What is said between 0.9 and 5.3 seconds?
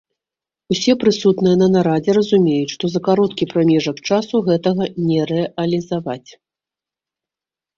прысутныя на нарадзе разумеюць, што за кароткі прамежак часу гэта не